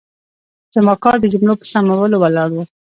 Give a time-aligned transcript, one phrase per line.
[0.75, 2.57] زما کار د جملو په سمولو ولاړ و.